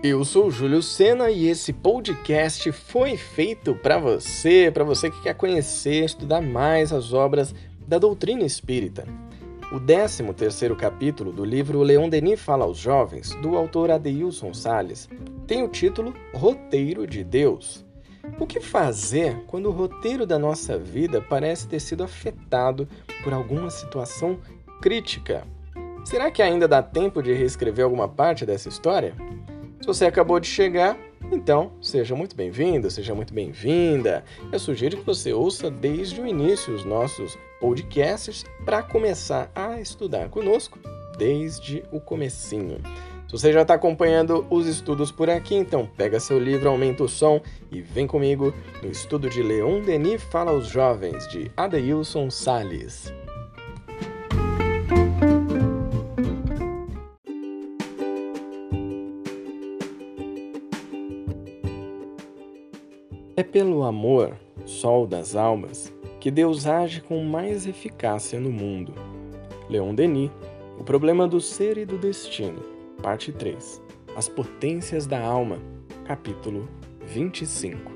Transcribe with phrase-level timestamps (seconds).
[0.00, 5.34] Eu sou Júlio Sena e esse podcast foi feito para você, para você que quer
[5.34, 7.52] conhecer, estudar mais as obras
[7.84, 9.04] da doutrina espírita.
[9.72, 15.08] O 13 terceiro capítulo do livro Leon Denis fala aos jovens, do autor Adeilson Sales,
[15.48, 17.84] tem o título Roteiro de Deus.
[18.38, 22.88] O que fazer quando o roteiro da nossa vida parece ter sido afetado
[23.24, 24.38] por alguma situação
[24.80, 25.42] crítica?
[26.04, 29.12] Será que ainda dá tempo de reescrever alguma parte dessa história?
[29.80, 30.98] Se você acabou de chegar,
[31.32, 34.24] então seja muito bem-vindo, seja muito bem-vinda.
[34.50, 40.28] Eu sugiro que você ouça desde o início os nossos podcasts para começar a estudar
[40.28, 40.78] conosco
[41.16, 42.80] desde o comecinho.
[43.26, 47.08] Se você já está acompanhando os estudos por aqui, então pega seu livro, aumenta o
[47.08, 53.12] som e vem comigo no estudo de Leon Denis Fala aos Jovens, de Adeilson Sales.
[63.38, 64.36] É pelo amor,
[64.66, 68.92] sol das almas, que Deus age com mais eficácia no mundo.
[69.70, 70.32] Leon Denis,
[70.76, 72.60] O Problema do Ser e do Destino
[73.00, 73.80] Parte 3
[74.16, 75.60] As Potências da Alma,
[76.04, 76.68] capítulo
[77.06, 77.92] 25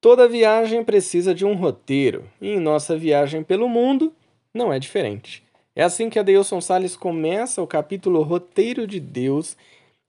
[0.00, 4.12] Toda viagem precisa de um roteiro, e em nossa viagem pelo mundo
[4.54, 5.42] não é diferente.
[5.74, 9.56] É assim que Adeilson Salles começa o capítulo Roteiro de Deus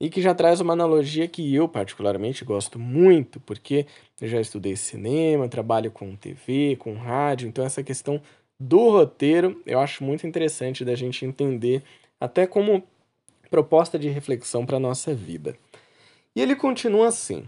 [0.01, 3.85] e que já traz uma analogia que eu particularmente gosto muito, porque
[4.19, 8.19] eu já estudei cinema, trabalho com TV, com rádio, então essa questão
[8.59, 11.83] do roteiro, eu acho muito interessante da gente entender
[12.19, 12.83] até como
[13.51, 15.55] proposta de reflexão para a nossa vida.
[16.35, 17.47] E ele continua assim: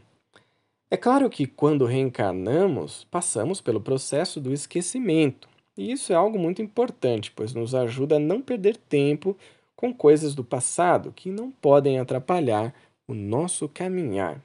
[0.91, 5.49] É claro que quando reencarnamos, passamos pelo processo do esquecimento.
[5.75, 9.35] E isso é algo muito importante, pois nos ajuda a não perder tempo
[9.83, 12.73] com coisas do passado que não podem atrapalhar
[13.05, 14.41] o nosso caminhar.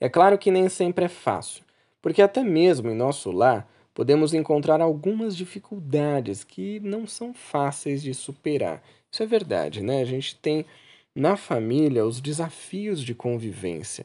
[0.00, 1.62] É claro que nem sempre é fácil,
[2.02, 8.12] porque até mesmo em nosso lar podemos encontrar algumas dificuldades que não são fáceis de
[8.12, 8.82] superar.
[9.08, 10.00] Isso é verdade, né?
[10.00, 10.66] A gente tem
[11.14, 14.04] na família os desafios de convivência.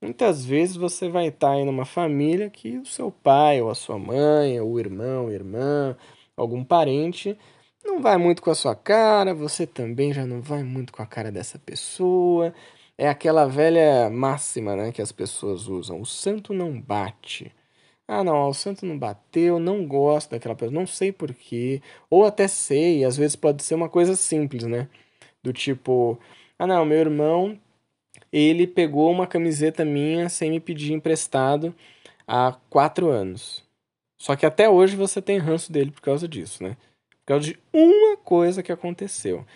[0.00, 3.98] Muitas vezes você vai estar em uma família que o seu pai ou a sua
[3.98, 5.96] mãe, ou o irmão, irmã,
[6.36, 7.36] algum parente
[7.84, 11.06] não vai muito com a sua cara, você também já não vai muito com a
[11.06, 12.54] cara dessa pessoa.
[12.96, 17.52] É aquela velha máxima, né, que as pessoas usam: o santo não bate.
[18.06, 21.82] Ah, não, o santo não bateu, não gosto daquela pessoa, não sei porquê.
[22.10, 24.88] Ou até sei, às vezes pode ser uma coisa simples, né?
[25.42, 26.18] Do tipo,
[26.58, 27.58] ah, não, meu irmão,
[28.32, 31.74] ele pegou uma camiseta minha sem me pedir emprestado
[32.26, 33.64] há quatro anos.
[34.18, 36.76] Só que até hoje você tem ranço dele por causa disso, né?
[37.24, 39.46] Por causa de uma coisa que aconteceu.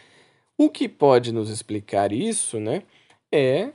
[0.57, 2.83] O que pode nos explicar isso, né?
[3.31, 3.71] É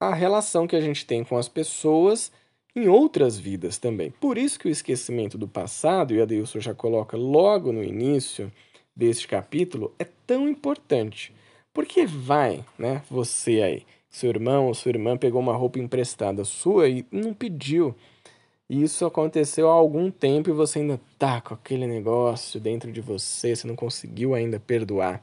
[0.00, 2.32] a relação que a gente tem com as pessoas
[2.74, 4.10] em outras vidas também.
[4.12, 8.50] Por isso que o esquecimento do passado, e a Adeilson já coloca logo no início
[8.94, 11.34] deste capítulo, é tão importante.
[11.72, 16.88] Porque vai, né, você aí, seu irmão ou sua irmã pegou uma roupa emprestada sua
[16.88, 17.94] e não pediu.
[18.68, 23.54] Isso aconteceu há algum tempo e você ainda tá com aquele negócio dentro de você,
[23.54, 25.22] você não conseguiu ainda perdoar.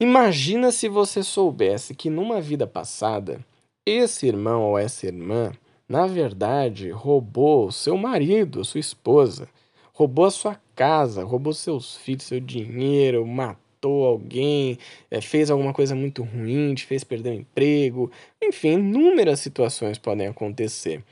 [0.00, 3.44] Imagina se você soubesse que numa vida passada,
[3.84, 5.52] esse irmão ou essa irmã
[5.88, 9.48] na verdade, roubou seu marido, sua esposa,
[9.94, 14.78] roubou a sua casa, roubou seus filhos, seu dinheiro, matou alguém,
[15.10, 18.10] é, fez alguma coisa muito ruim, te fez perder o emprego,
[18.42, 21.02] enfim, inúmeras situações podem acontecer.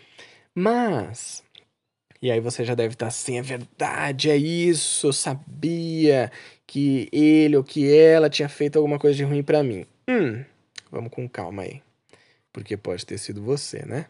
[0.59, 1.45] Mas,
[2.23, 6.33] e aí você já deve estar assim, é verdade, é isso, eu sabia
[6.67, 9.85] que ele ou que ela tinha feito alguma coisa de ruim para mim.
[10.09, 10.43] Hum,
[10.91, 11.83] vamos com calma aí.
[12.55, 14.07] Porque pode ter sido você, né?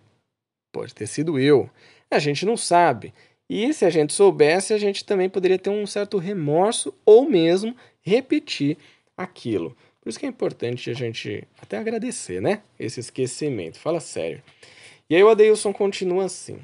[0.73, 1.69] Pode ter sido eu.
[2.09, 3.13] A gente não sabe.
[3.51, 7.77] E se a gente soubesse, a gente também poderia ter um certo remorso ou mesmo
[8.03, 8.79] repetir
[9.17, 9.77] aquilo.
[10.01, 12.63] Por isso que é importante a gente até agradecer, né?
[12.79, 13.81] Esse esquecimento.
[13.81, 14.41] Fala sério.
[15.09, 16.59] E aí o Adeilson continua assim.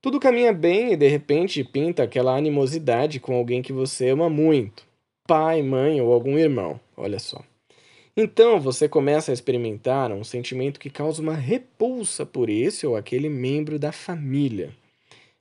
[0.00, 4.86] Tudo caminha bem e de repente pinta aquela animosidade com alguém que você ama muito.
[5.28, 6.80] Pai, mãe ou algum irmão.
[6.96, 7.44] Olha só.
[8.16, 13.28] Então você começa a experimentar um sentimento que causa uma repulsa por esse ou aquele
[13.28, 14.74] membro da família.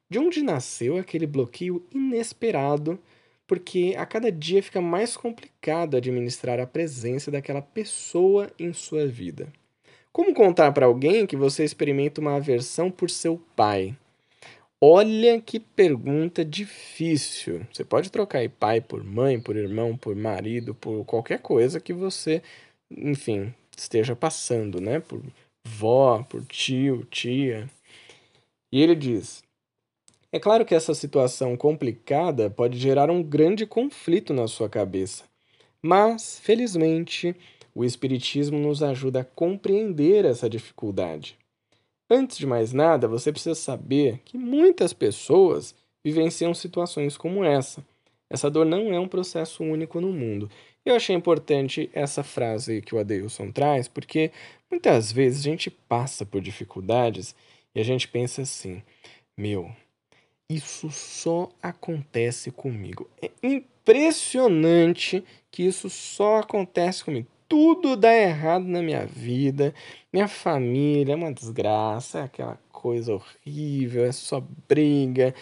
[0.09, 2.99] De onde nasceu aquele bloqueio inesperado,
[3.47, 9.51] porque a cada dia fica mais complicado administrar a presença daquela pessoa em sua vida.
[10.11, 13.95] Como contar para alguém que você experimenta uma aversão por seu pai?
[14.81, 17.65] Olha que pergunta difícil.
[17.71, 21.93] Você pode trocar aí pai por mãe, por irmão, por marido, por qualquer coisa que
[21.93, 22.41] você,
[22.89, 24.99] enfim, esteja passando, né?
[24.99, 25.21] Por
[25.65, 27.69] vó, por tio, tia.
[28.71, 29.43] E ele diz:
[30.31, 35.25] É claro que essa situação complicada pode gerar um grande conflito na sua cabeça,
[35.81, 37.35] mas, felizmente,
[37.73, 41.37] o Espiritismo nos ajuda a compreender essa dificuldade.
[42.09, 47.85] Antes de mais nada, você precisa saber que muitas pessoas vivenciam situações como essa.
[48.29, 50.49] Essa dor não é um processo único no mundo.
[50.83, 54.31] Eu achei importante essa frase que o Adeilson traz, porque
[54.71, 57.35] muitas vezes a gente passa por dificuldades
[57.75, 58.81] e a gente pensa assim:
[59.37, 59.71] meu,
[60.49, 63.07] isso só acontece comigo.
[63.21, 69.73] É impressionante que isso só acontece comigo tudo dá errado na minha vida,
[70.13, 75.33] minha família é uma desgraça, é aquela coisa horrível, é só briga.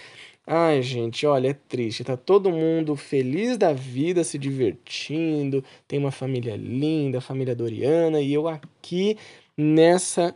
[0.46, 2.06] Ai, gente, olha, é triste.
[2.06, 8.34] Tá todo mundo feliz da vida, se divertindo, tem uma família linda, família Doriana, e
[8.34, 9.18] eu aqui
[9.58, 10.34] nessa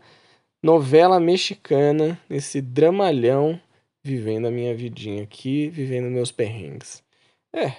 [0.61, 3.59] novela mexicana, nesse dramalhão,
[4.03, 7.03] vivendo a minha vidinha aqui, vivendo meus perrengues.
[7.55, 7.73] É,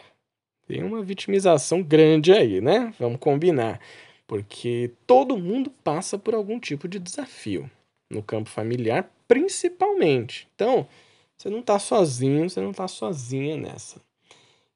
[0.72, 2.94] tem uma vitimização grande aí, né?
[2.98, 3.78] Vamos combinar.
[4.26, 7.70] Porque todo mundo passa por algum tipo de desafio.
[8.10, 10.48] No campo familiar, principalmente.
[10.54, 10.88] Então,
[11.36, 14.00] você não está sozinho, você não está sozinha nessa.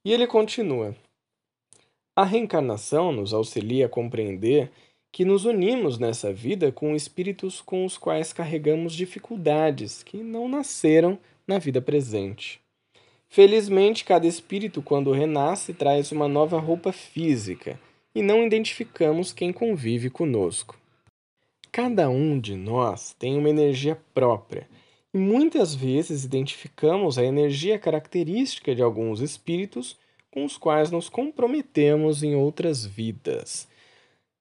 [0.05, 0.95] E ele continua.
[2.15, 4.71] A reencarnação nos auxilia a compreender
[5.11, 11.19] que nos unimos nessa vida com espíritos com os quais carregamos dificuldades que não nasceram
[11.49, 12.61] na vida presente.
[13.37, 17.79] Felizmente, cada espírito, quando renasce, traz uma nova roupa física
[18.15, 20.75] e não identificamos quem convive conosco.
[21.71, 24.67] Cada um de nós tem uma energia própria
[25.13, 29.99] e muitas vezes identificamos a energia característica de alguns espíritos
[30.31, 33.69] com os quais nos comprometemos em outras vidas.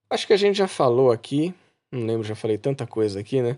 [0.10, 1.54] Acho que a gente já falou aqui,
[1.92, 3.58] não lembro, já falei tanta coisa aqui, né?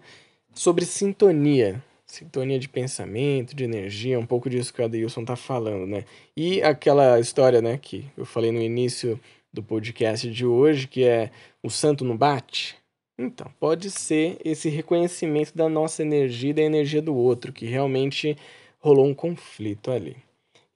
[0.55, 5.86] Sobre sintonia sintonia de pensamento, de energia, um pouco disso que o Adeilson está falando,
[5.86, 6.06] né?
[6.36, 9.19] E aquela história, né, que eu falei no início
[9.51, 11.31] do podcast de hoje, que é
[11.62, 12.75] o santo não bate.
[13.18, 18.38] Então, pode ser esse reconhecimento da nossa energia e da energia do outro, que realmente
[18.80, 20.15] rolou um conflito ali.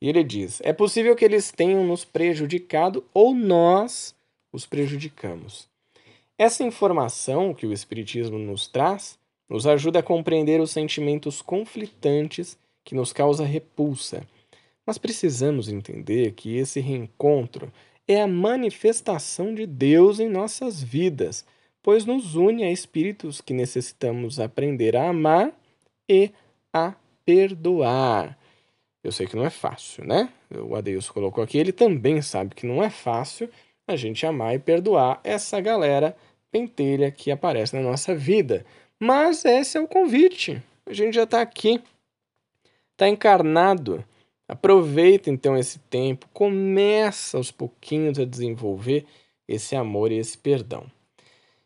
[0.01, 4.16] E ele diz: é possível que eles tenham nos prejudicado ou nós
[4.51, 5.69] os prejudicamos.
[6.38, 9.19] Essa informação que o Espiritismo nos traz
[9.51, 14.25] nos ajuda a compreender os sentimentos conflitantes que nos causa repulsa.
[14.86, 17.69] Mas precisamos entender que esse reencontro
[18.07, 21.45] é a manifestação de Deus em nossas vidas,
[21.83, 25.51] pois nos une a espíritos que necessitamos aprender a amar
[26.07, 26.31] e
[26.74, 26.94] a
[27.25, 28.38] perdoar.
[29.04, 30.30] Eu sei que não é fácil, né?
[30.65, 33.50] O Adeus colocou aqui, ele também sabe que não é fácil
[33.86, 36.15] a gente amar e perdoar essa galera
[36.50, 38.65] pentelha que aparece na nossa vida.
[39.03, 40.62] Mas esse é o convite.
[40.86, 41.81] A gente já está aqui,
[42.92, 44.06] está encarnado.
[44.48, 49.07] Aproveita então esse tempo, começa aos pouquinhos a desenvolver
[49.48, 50.86] esse amor e esse perdão.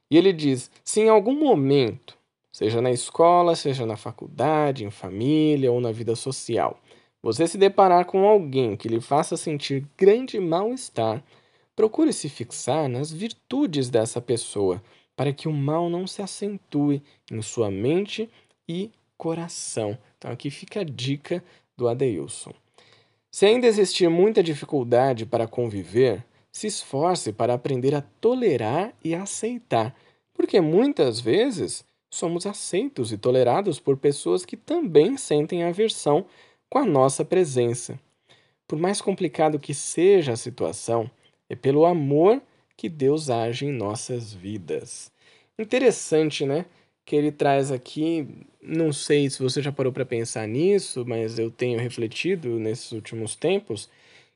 [0.10, 2.18] E ele diz: se em algum momento,
[2.54, 6.80] seja na escola, seja na faculdade, em família ou na vida social,
[7.21, 11.21] você se deparar com alguém que lhe faça sentir grande mal-estar,
[11.76, 14.81] procure se fixar nas virtudes dessa pessoa
[15.16, 18.30] para que o mal não se acentue em sua mente
[18.68, 19.98] e coração.
[20.18, 21.44] Então aqui fica a dica
[21.78, 22.54] do Adeilson.
[23.31, 29.94] Se ainda existir muita dificuldade para conviver, se esforce para aprender a tolerar e aceitar,
[30.34, 36.26] porque muitas vezes somos aceitos e tolerados por pessoas que também sentem aversão
[36.69, 38.00] com a nossa presença.
[38.66, 41.12] Por mais complicado que seja a situação,
[41.50, 42.42] é pelo amor
[42.78, 45.12] que Deus age em nossas vidas.
[45.58, 46.66] Interessante, né?
[47.06, 48.28] Que ele traz aqui,
[48.62, 53.36] não sei se você já parou para pensar nisso, mas eu tenho refletido nesses últimos
[53.36, 53.90] tempos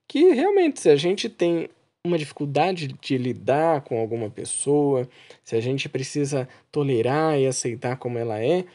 [0.08, 1.70] que realmente se a gente tem
[2.04, 5.08] uma dificuldade de lidar com alguma pessoa,
[5.44, 8.66] se a gente precisa tolerar e aceitar como ela é,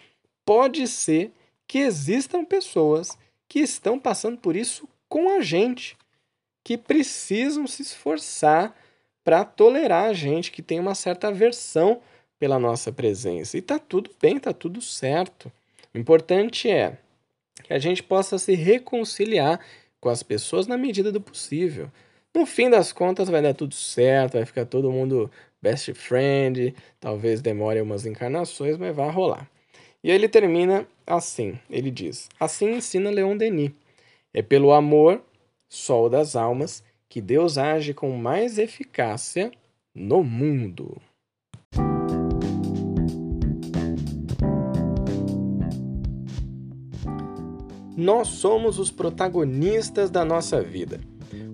[0.45, 1.33] pode ser
[1.67, 3.17] que existam pessoas
[3.49, 5.97] que estão passando por isso com a gente,
[6.63, 8.77] que precisam se esforçar
[9.25, 12.01] para tolerar a gente, que tem uma certa aversão
[12.39, 13.57] pela nossa presença.
[13.57, 15.51] E tá tudo bem, tá tudo certo.
[15.95, 16.99] O importante é
[17.63, 19.59] que a gente possa se reconciliar
[20.01, 21.91] com as pessoas na medida do possível.
[22.35, 25.31] No fim das contas, vai dar tudo certo, vai ficar todo mundo
[25.63, 29.49] best friend, talvez demore umas encarnações, mas vai rolar.
[30.03, 33.71] E aí ele termina assim: ele diz, assim ensina Leon Denis.
[34.35, 35.23] É pelo amor,
[35.69, 36.83] sol das almas,
[37.15, 39.53] que Deus age com mais eficácia
[39.95, 41.01] no mundo.
[47.97, 50.99] Nós somos os protagonistas da nossa vida.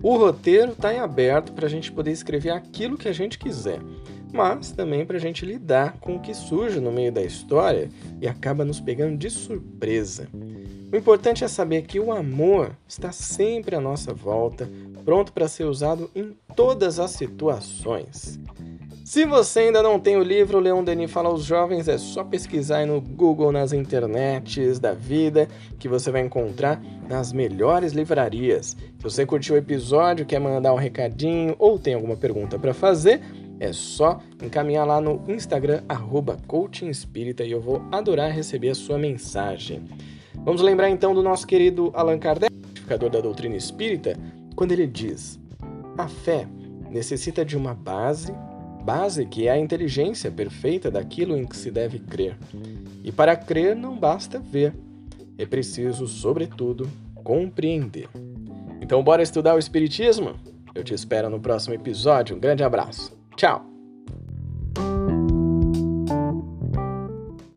[0.03, 3.81] O roteiro está em aberto para a gente poder escrever aquilo que a gente quiser,
[4.33, 8.27] mas também para a gente lidar com o que surge no meio da história e
[8.27, 10.27] acaba nos pegando de surpresa.
[10.93, 14.69] O importante é saber que o amor está sempre à nossa volta,
[15.01, 18.39] pronto para ser usado em todas as situações.
[19.11, 22.77] Se você ainda não tem o livro Leon Denis Fala aos Jovens, é só pesquisar
[22.77, 25.49] aí no Google, nas internets da vida,
[25.81, 28.77] que você vai encontrar nas melhores livrarias.
[28.99, 33.21] Se você curtiu o episódio, quer mandar um recadinho ou tem alguma pergunta para fazer,
[33.59, 36.37] é só encaminhar lá no Instagram, arroba
[37.45, 39.83] e eu vou adorar receber a sua mensagem.
[40.37, 42.55] Vamos lembrar então do nosso querido Allan Kardec,
[43.11, 44.17] da doutrina espírita,
[44.61, 45.41] quando ele diz:
[45.97, 46.47] a fé
[46.91, 48.31] necessita de uma base,
[48.85, 52.37] base que é a inteligência perfeita daquilo em que se deve crer.
[53.03, 54.75] E para crer não basta ver,
[55.39, 58.11] é preciso, sobretudo, compreender.
[58.83, 60.35] Então, bora estudar o Espiritismo?
[60.75, 62.37] Eu te espero no próximo episódio.
[62.37, 63.19] Um grande abraço.
[63.37, 63.70] Tchau!